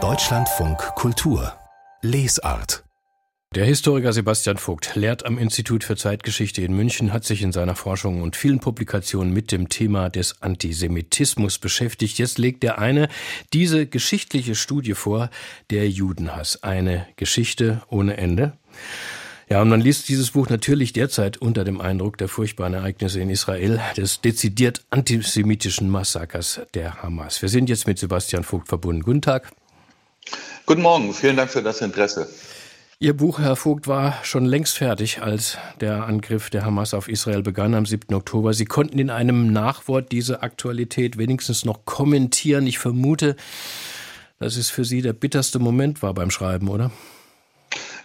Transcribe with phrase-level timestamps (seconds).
[0.00, 1.52] Deutschlandfunk Kultur
[2.00, 2.84] Lesart
[3.54, 7.74] der Historiker Sebastian Vogt lehrt am Institut für Zeitgeschichte in München, hat sich in seiner
[7.74, 12.18] Forschung und vielen Publikationen mit dem Thema des Antisemitismus beschäftigt.
[12.18, 13.08] Jetzt legt er eine,
[13.54, 15.30] diese geschichtliche Studie vor,
[15.70, 16.62] der Judenhass.
[16.62, 18.52] Eine Geschichte ohne Ende.
[19.50, 23.30] Ja, und man liest dieses Buch natürlich derzeit unter dem Eindruck der furchtbaren Ereignisse in
[23.30, 27.40] Israel, des dezidiert antisemitischen Massakers der Hamas.
[27.40, 29.02] Wir sind jetzt mit Sebastian Vogt verbunden.
[29.02, 29.50] Guten Tag.
[30.66, 32.28] Guten Morgen, vielen Dank für das Interesse.
[32.98, 37.42] Ihr Buch, Herr Vogt, war schon längst fertig, als der Angriff der Hamas auf Israel
[37.42, 38.14] begann am 7.
[38.14, 38.52] Oktober.
[38.52, 42.66] Sie konnten in einem Nachwort diese Aktualität wenigstens noch kommentieren.
[42.66, 43.34] Ich vermute,
[44.40, 46.90] dass es für Sie der bitterste Moment war beim Schreiben, oder?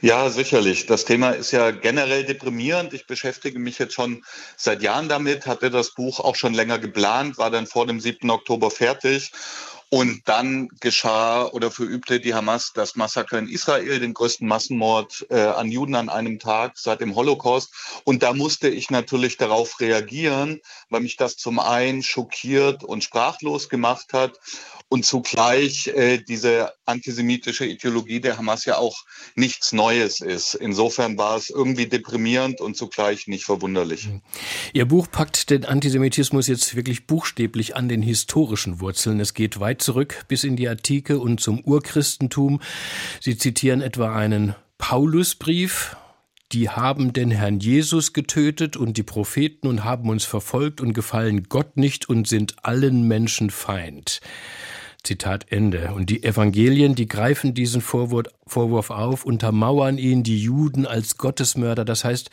[0.06, 0.86] Ja, sicherlich.
[0.86, 2.94] Das Thema ist ja generell deprimierend.
[2.94, 4.22] Ich beschäftige mich jetzt schon
[4.58, 8.30] seit Jahren damit, hatte das Buch auch schon länger geplant, war dann vor dem 7.
[8.30, 9.32] Oktober fertig
[9.94, 15.36] und dann geschah oder verübte die Hamas das Massaker in Israel, den größten Massenmord äh,
[15.36, 17.72] an Juden an einem Tag seit dem Holocaust.
[18.04, 23.70] Und da musste ich natürlich darauf reagieren, weil mich das zum einen schockiert und sprachlos
[23.70, 24.40] gemacht hat
[24.94, 28.96] und zugleich äh, diese antisemitische Ideologie der Hamas ja auch
[29.36, 30.54] nichts Neues ist.
[30.54, 34.08] Insofern war es irgendwie deprimierend und zugleich nicht verwunderlich.
[34.08, 34.22] Mhm.
[34.72, 39.20] Ihr Buch packt den Antisemitismus jetzt wirklich buchstäblich an den historischen Wurzeln.
[39.20, 42.62] Es geht weit zurück bis in die Antike und zum Urchristentum.
[43.20, 45.96] Sie zitieren etwa einen Paulusbrief
[46.54, 51.46] die haben den Herrn Jesus getötet und die Propheten und haben uns verfolgt und gefallen
[51.50, 54.22] Gott nicht und sind allen Menschen Feind.
[55.04, 55.94] Zitat Ende.
[55.96, 61.86] Und die Evangelien, die greifen diesen Vorwurf, auf, untermauern ihn, die Juden als Gottesmörder.
[61.86, 62.30] Das heißt,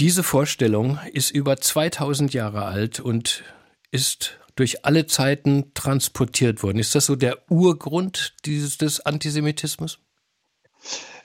[0.00, 3.44] diese Vorstellung ist über 2000 Jahre alt und
[3.92, 6.78] ist durch alle Zeiten transportiert worden.
[6.78, 9.98] Ist das so der Urgrund dieses, des Antisemitismus?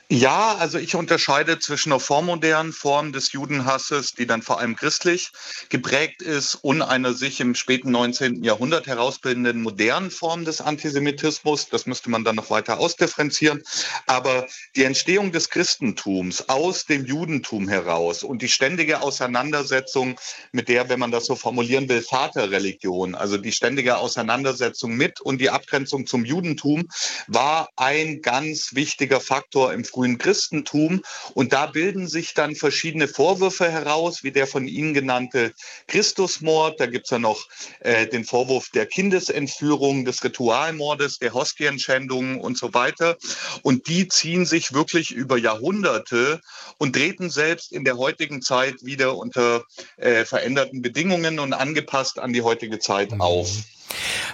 [0.09, 5.31] Ja, also ich unterscheide zwischen einer vormodernen Form des Judenhasses, die dann vor allem christlich
[5.67, 8.41] geprägt ist, und einer sich im späten 19.
[8.41, 11.67] Jahrhundert herausbildenden modernen Form des Antisemitismus.
[11.67, 13.61] Das müsste man dann noch weiter ausdifferenzieren.
[14.05, 14.47] Aber
[14.77, 20.17] die Entstehung des Christentums aus dem Judentum heraus und die ständige Auseinandersetzung
[20.53, 25.41] mit der, wenn man das so formulieren will, Vaterreligion, also die ständige Auseinandersetzung mit und
[25.41, 26.87] die Abgrenzung zum Judentum,
[27.27, 31.01] war ein ganz wichtiger Faktor im frühen Christentum.
[31.33, 35.53] Und da bilden sich dann verschiedene Vorwürfe heraus, wie der von Ihnen genannte
[35.87, 36.79] Christusmord.
[36.79, 37.47] Da gibt es ja noch
[37.79, 43.17] äh, den Vorwurf der Kindesentführung, des Ritualmordes, der Hostienschändungen und so weiter.
[43.63, 46.41] Und die ziehen sich wirklich über Jahrhunderte
[46.77, 49.63] und treten selbst in der heutigen Zeit wieder unter
[49.97, 53.21] äh, veränderten Bedingungen und angepasst an die heutige Zeit mhm.
[53.21, 53.49] auf.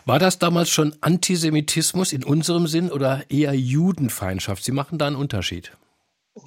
[0.05, 4.63] War das damals schon Antisemitismus in unserem Sinn oder eher Judenfeindschaft?
[4.63, 5.71] Sie machen da einen Unterschied.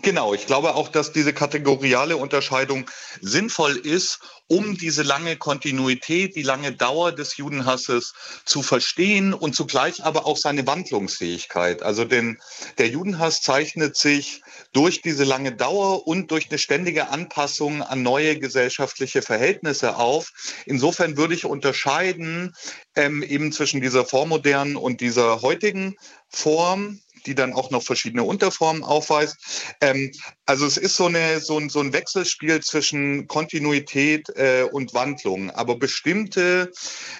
[0.02, 6.42] Genau, ich glaube auch, dass diese kategoriale Unterscheidung sinnvoll ist, um diese lange Kontinuität, die
[6.42, 8.12] lange Dauer des Judenhasses
[8.44, 11.84] zu verstehen und zugleich aber auch seine Wandlungsfähigkeit.
[11.84, 12.38] Also denn
[12.78, 14.42] der Judenhass zeichnet sich
[14.72, 20.32] durch diese lange Dauer und durch eine ständige Anpassung an neue gesellschaftliche Verhältnisse auf.
[20.66, 22.56] Insofern würde ich unterscheiden
[22.96, 25.94] ähm, eben zwischen dieser vormodernen und dieser heutigen
[26.28, 29.36] Form die dann auch noch verschiedene Unterformen aufweist.
[29.80, 30.12] Ähm,
[30.46, 35.50] also es ist so, eine, so, ein, so ein Wechselspiel zwischen Kontinuität äh, und Wandlung.
[35.50, 36.70] Aber bestimmte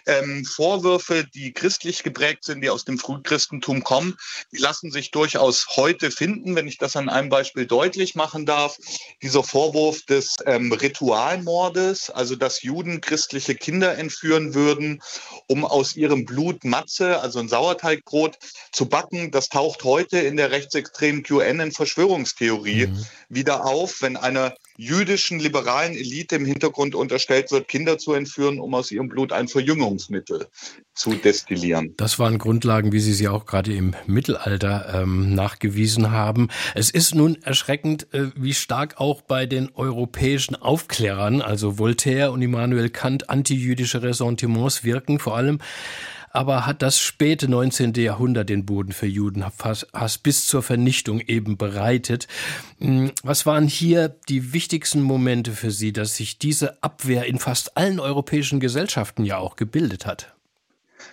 [0.07, 4.17] ähm, Vorwürfe, die christlich geprägt sind, die aus dem Frühchristentum kommen,
[4.53, 8.77] die lassen sich durchaus heute finden, wenn ich das an einem Beispiel deutlich machen darf.
[9.23, 15.03] Dieser Vorwurf des ähm, Ritualmordes, also dass Juden christliche Kinder entführen würden,
[15.49, 18.39] um aus ihrem Blut Matze, also ein Sauerteigbrot,
[18.71, 23.07] zu backen, das taucht heute heute in der rechtsextremen QN-Verschwörungstheorie mhm.
[23.31, 28.75] wieder auf, wenn einer jüdischen liberalen Elite im Hintergrund unterstellt wird, Kinder zu entführen, um
[28.75, 30.49] aus ihrem Blut ein Verjüngungsmittel
[30.95, 31.95] zu destillieren.
[31.97, 36.49] Das waren Grundlagen, wie Sie sie auch gerade im Mittelalter ähm, nachgewiesen haben.
[36.75, 42.43] Es ist nun erschreckend, äh, wie stark auch bei den europäischen Aufklärern, also Voltaire und
[42.43, 45.59] Immanuel Kant, antijüdische Ressentiments wirken, vor allem
[46.31, 47.95] aber hat das späte 19.
[47.95, 52.29] Jahrhundert den Boden für Judenhass bis zur Vernichtung eben bereitet.
[52.79, 57.77] Hm, was waren hier die wichtigsten Momente für Sie, dass sich diese Abwehr in fast
[57.77, 60.35] allen europäischen Gesellschaften ja auch gebildet hat?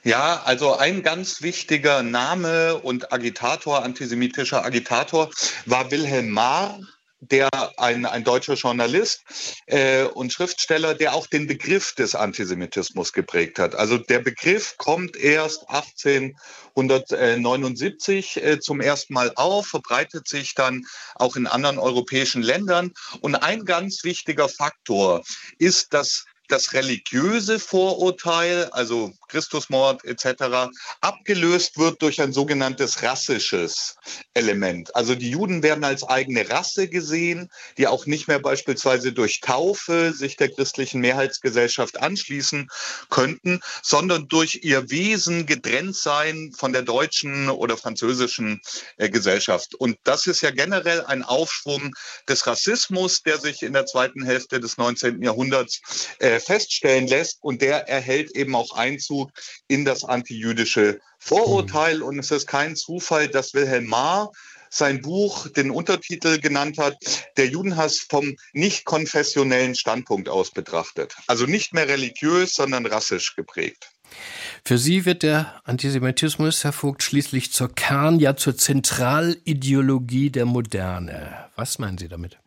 [0.03, 5.29] Ja, also ein ganz wichtiger Name und Agitator, antisemitischer Agitator
[5.65, 6.79] war Wilhelm Marr,
[7.31, 9.21] der ein, ein deutscher Journalist
[9.65, 13.75] äh, und Schriftsteller, der auch den Begriff des Antisemitismus geprägt hat.
[13.75, 20.83] Also der Begriff kommt erst 1879 äh, zum ersten Mal auf, verbreitet sich dann
[21.15, 22.91] auch in anderen europäischen Ländern.
[23.21, 25.23] Und ein ganz wichtiger Faktor
[25.57, 30.69] ist, dass das religiöse Vorurteil, also Christusmord etc.,
[31.01, 33.95] abgelöst wird durch ein sogenanntes rassisches
[34.35, 34.95] Element.
[34.95, 40.13] Also die Juden werden als eigene Rasse gesehen, die auch nicht mehr beispielsweise durch Taufe
[40.13, 42.69] sich der christlichen Mehrheitsgesellschaft anschließen
[43.09, 48.61] könnten, sondern durch ihr Wesen getrennt sein von der deutschen oder französischen
[48.97, 49.73] äh, Gesellschaft.
[49.73, 51.95] Und das ist ja generell ein Aufschwung
[52.29, 55.23] des Rassismus, der sich in der zweiten Hälfte des 19.
[55.23, 55.81] Jahrhunderts
[56.19, 57.39] äh, feststellen lässt.
[57.41, 59.31] Und der erhält eben auch Einzug
[59.67, 62.01] in das antijüdische Vorurteil.
[62.01, 64.31] Und es ist kein Zufall, dass Wilhelm Marr
[64.73, 66.95] sein Buch den Untertitel genannt hat,
[67.37, 71.15] der Judenhass vom nicht konfessionellen Standpunkt aus betrachtet.
[71.27, 73.91] Also nicht mehr religiös, sondern rassisch geprägt.
[74.65, 81.49] Für Sie wird der Antisemitismus, Herr Vogt, schließlich zur Kern, ja zur Zentralideologie der Moderne.
[81.55, 82.37] Was meinen Sie damit?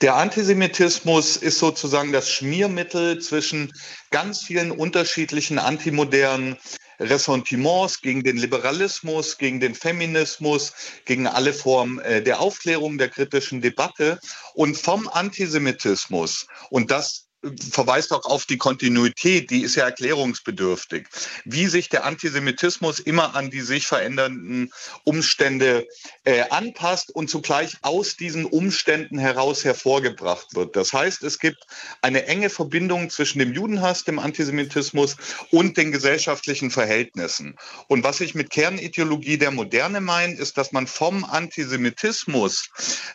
[0.00, 3.72] Der Antisemitismus ist sozusagen das Schmiermittel zwischen
[4.10, 6.56] ganz vielen unterschiedlichen antimodernen
[7.00, 10.72] Ressentiments gegen den Liberalismus, gegen den Feminismus,
[11.04, 14.20] gegen alle Formen äh, der Aufklärung, der kritischen Debatte
[14.54, 16.46] und vom Antisemitismus.
[16.70, 17.27] Und das
[17.70, 21.06] verweist auch auf die Kontinuität, die ist ja erklärungsbedürftig.
[21.44, 24.72] Wie sich der Antisemitismus immer an die sich verändernden
[25.04, 25.86] Umstände
[26.24, 30.74] äh, anpasst und zugleich aus diesen Umständen heraus hervorgebracht wird.
[30.74, 31.64] Das heißt, es gibt
[32.02, 35.16] eine enge Verbindung zwischen dem Judenhass, dem Antisemitismus
[35.52, 37.56] und den gesellschaftlichen Verhältnissen.
[37.86, 42.68] Und was ich mit Kernideologie der Moderne meine, ist, dass man vom Antisemitismus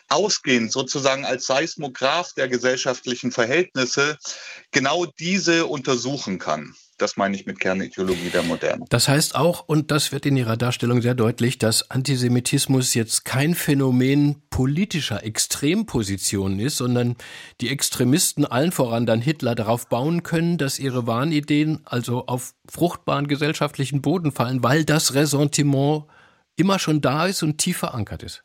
[0.08, 4.13] ausgehend sozusagen als Seismograph der gesellschaftlichen Verhältnisse
[4.70, 6.74] genau diese untersuchen kann.
[6.98, 8.84] Das meine ich mit Kernideologie der Moderne.
[8.88, 13.54] Das heißt auch, und das wird in Ihrer Darstellung sehr deutlich, dass Antisemitismus jetzt kein
[13.54, 17.16] Phänomen politischer Extrempositionen ist, sondern
[17.60, 23.26] die Extremisten, allen voran dann Hitler, darauf bauen können, dass ihre Wahnideen also auf fruchtbaren
[23.26, 26.04] gesellschaftlichen Boden fallen, weil das Ressentiment
[26.56, 28.44] immer schon da ist und tief verankert ist.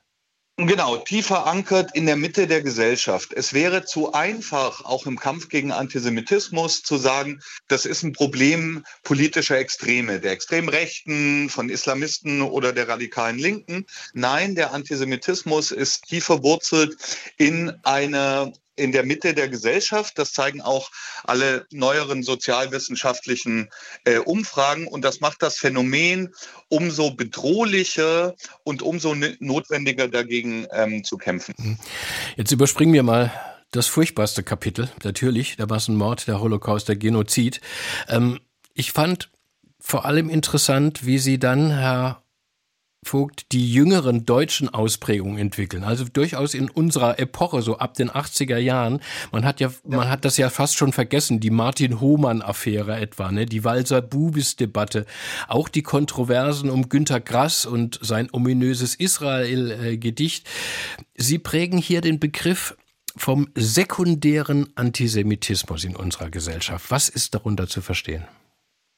[0.68, 3.32] Genau, tief verankert in der Mitte der Gesellschaft.
[3.32, 7.40] Es wäre zu einfach, auch im Kampf gegen Antisemitismus, zu sagen,
[7.70, 13.86] das ist ein Problem politischer Extreme, der extremen Rechten, von Islamisten oder der radikalen Linken.
[14.14, 16.98] Nein, der Antisemitismus ist tief verwurzelt
[17.38, 20.18] in einer in der Mitte der Gesellschaft.
[20.18, 20.90] Das zeigen auch
[21.24, 23.70] alle neueren sozialwissenschaftlichen
[24.06, 24.88] äh, Umfragen.
[24.88, 26.34] Und das macht das Phänomen
[26.70, 31.54] umso bedrohlicher und umso notwendiger dagegen ähm, zu kämpfen.
[31.58, 31.78] Mhm.
[32.38, 33.32] Jetzt überspringen wir mal
[33.72, 37.62] das furchtbarste Kapitel, natürlich, der Massenmord, der Holocaust, der Genozid.
[38.08, 38.40] Ähm,
[38.74, 39.30] ich fand
[39.80, 42.24] vor allem interessant, wie Sie dann, Herr
[43.06, 45.86] Vogt die jüngeren deutschen Ausprägungen entwickeln.
[45.86, 49.00] Also durchaus in unserer Epoche, so ab den 80er Jahren.
[49.32, 49.98] Man hat ja, ja.
[49.98, 55.06] man hat das ja fast schon vergessen, die Martin-Hohmann-Affäre etwa, ne, die Walser-Bubis-Debatte,
[55.48, 60.50] auch die Kontroversen um Günter Grass und sein ominöses Israel-Gedicht.
[61.16, 62.76] Sie prägen hier den Begriff
[63.16, 66.92] vom sekundären Antisemitismus in unserer Gesellschaft.
[66.92, 68.26] Was ist darunter zu verstehen?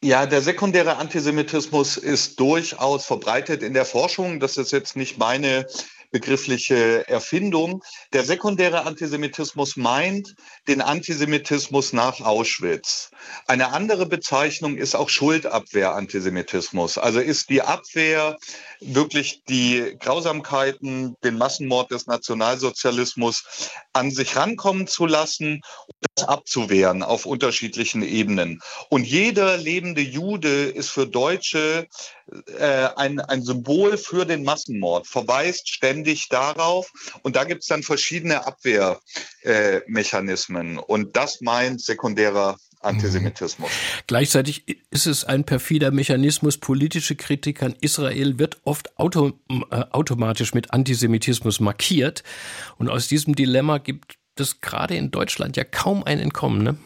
[0.04, 4.40] Ja, der sekundäre Antisemitismus ist durchaus verbreitet in der Forschung.
[4.40, 5.68] Das ist jetzt nicht meine
[6.12, 7.84] begriffliche Erfindung.
[8.14, 10.36] Der sekundäre Antisemitismus meint
[10.68, 13.12] den Antisemitismus nach Auschwitz.
[13.48, 16.98] Eine andere Bezeichnung ist auch Schuldabwehr-Antisemitismus.
[16.98, 18.38] Also ist die Abwehr
[18.82, 27.04] wirklich die Grausamkeiten, den Massenmord des Nationalsozialismus an sich rankommen zu lassen und das abzuwehren
[27.04, 28.62] auf unterschiedlichen Ebenen.
[28.90, 31.88] Und jeder lebende Jude ist für Deutsche
[32.58, 36.92] äh, ein, ein Symbol für den Massenmord, verweist ständig darauf.
[37.24, 40.78] Und da gibt es dann verschiedene Abwehrmechanismen.
[40.78, 43.70] Und das meint sekundärer Antisemitismus.
[43.70, 44.02] Mhm.
[44.08, 46.58] Gleichzeitig ist es ein perfider Mechanismus.
[46.58, 52.24] Politische Kritik an Israel wird oft auto, äh, automatisch mit Antisemitismus markiert.
[52.78, 56.64] Und aus diesem Dilemma gibt es gerade in Deutschland ja kaum ein Entkommen.
[56.64, 56.78] Ne?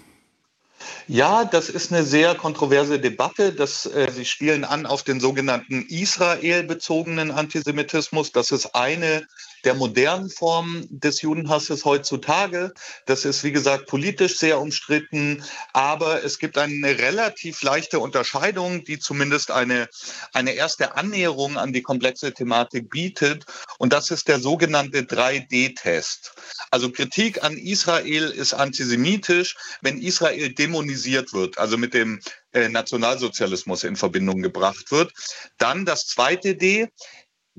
[1.08, 3.54] Ja, das ist eine sehr kontroverse Debatte.
[3.54, 8.32] Das, äh, Sie spielen an auf den sogenannten Israel-bezogenen Antisemitismus.
[8.32, 9.28] Das ist eine
[9.66, 12.74] der modernen Form des Judenhasses heutzutage.
[13.06, 19.00] Das ist, wie gesagt, politisch sehr umstritten, aber es gibt eine relativ leichte Unterscheidung, die
[19.00, 19.90] zumindest eine,
[20.34, 23.46] eine erste Annäherung an die komplexe Thematik bietet.
[23.80, 26.34] Und das ist der sogenannte 3D-Test.
[26.70, 32.20] Also Kritik an Israel ist antisemitisch, wenn Israel dämonisiert wird, also mit dem
[32.52, 35.14] äh, Nationalsozialismus in Verbindung gebracht wird.
[35.58, 36.88] Dann das zweite D,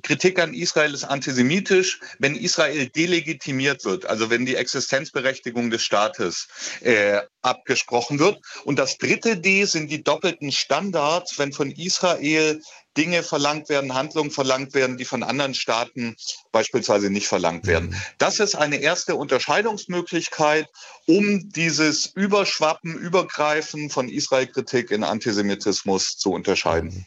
[0.02, 6.49] Kritik an Israel ist antisemitisch, wenn Israel delegitimiert wird, also wenn die Existenzberechtigung des Staates
[6.82, 8.38] äh, abgesprochen wird.
[8.64, 12.61] Und das dritte D sind die doppelten Standards, wenn von Israel
[12.99, 16.16] Dinge verlangt werden, Handlungen verlangt werden, die von anderen Staaten
[16.56, 17.90] beispielsweise nicht verlangt werden.
[17.90, 17.96] Mhm.
[18.16, 20.66] Das ist eine erste Unterscheidungsmöglichkeit,
[21.06, 26.88] um dieses Überschwappen, Übergreifen von Israel-Kritik in Antisemitismus zu unterscheiden.
[26.88, 27.04] Mhm.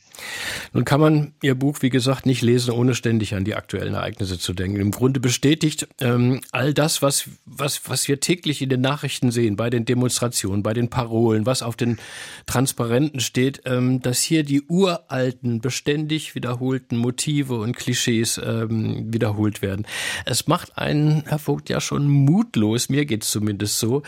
[0.73, 4.37] Nun kann man Ihr Buch, wie gesagt, nicht lesen, ohne ständig an die aktuellen Ereignisse
[4.37, 4.79] zu denken.
[4.79, 9.55] Im Grunde bestätigt ähm, all das, was, was, was wir täglich in den Nachrichten sehen,
[9.55, 11.97] bei den Demonstrationen, bei den Parolen, was auf den
[12.45, 19.87] Transparenten steht, ähm, dass hier die uralten, beständig wiederholten Motive und Klischees ähm, wiederholt werden.
[20.25, 24.03] Es macht einen, Herr Vogt, ja schon mutlos, mir geht es zumindest so.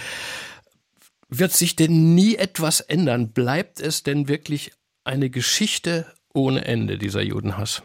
[1.30, 3.32] Wird sich denn nie etwas ändern?
[3.32, 4.72] Bleibt es denn wirklich
[5.04, 7.84] eine Geschichte ohne Ende, dieser Judenhass?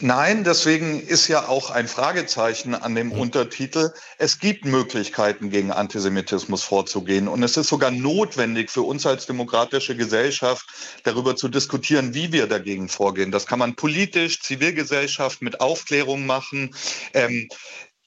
[0.00, 3.92] Nein, deswegen ist ja auch ein Fragezeichen an dem Untertitel.
[4.18, 7.28] Es gibt Möglichkeiten, gegen Antisemitismus vorzugehen.
[7.28, 10.66] Und es ist sogar notwendig für uns als demokratische Gesellschaft,
[11.04, 13.30] darüber zu diskutieren, wie wir dagegen vorgehen.
[13.30, 16.74] Das kann man politisch, Zivilgesellschaft mit Aufklärung machen.
[17.12, 17.48] Ähm,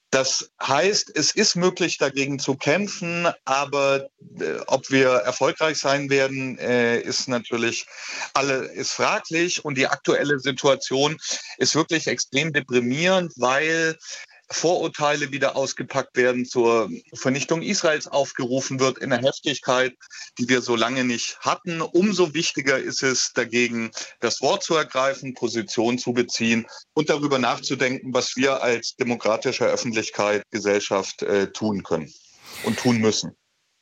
[0.10, 4.08] das heißt, es ist möglich, dagegen zu kämpfen, aber
[4.40, 7.86] äh, ob wir erfolgreich sein werden, äh, ist natürlich
[8.34, 9.66] alle ist fraglich.
[9.66, 11.18] Und die aktuelle Situation
[11.58, 13.98] ist wirklich extrem deprimierend, weil
[14.50, 19.94] Vorurteile wieder ausgepackt werden, zur Vernichtung Israels aufgerufen wird in der Heftigkeit,
[20.38, 21.82] die wir so lange nicht hatten.
[21.82, 28.14] Umso wichtiger ist es dagegen, das Wort zu ergreifen, Position zu beziehen und darüber nachzudenken,
[28.14, 32.12] was wir als demokratische Öffentlichkeit, Gesellschaft äh, tun können
[32.64, 33.36] und tun müssen.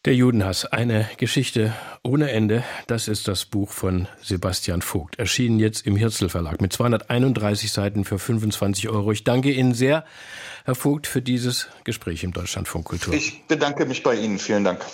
[0.06, 5.88] Der Judenhass, eine Geschichte ohne Ende, das ist das Buch von Sebastian Vogt, erschienen jetzt
[5.88, 9.12] im Hirzel Verlag mit 231 Seiten für 25 Euro.
[9.12, 10.06] Ich danke Ihnen sehr,
[10.64, 13.16] Herr Vogt, für dieses Gespräch im Deutschlandfunk Kultur.
[13.16, 14.38] Ich bedanke mich bei Ihnen.
[14.38, 14.86] Vielen Dank.